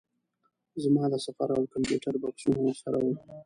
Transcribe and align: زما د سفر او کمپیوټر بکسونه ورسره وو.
زما 0.83 1.03
د 1.11 1.15
سفر 1.25 1.49
او 1.57 1.63
کمپیوټر 1.73 2.13
بکسونه 2.21 2.59
ورسره 2.61 2.97
وو. 3.01 3.15